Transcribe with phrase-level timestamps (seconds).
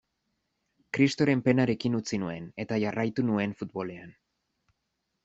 [0.97, 4.17] Kristoren penarekin utzi nuen, eta jarraitu nuen futbolean.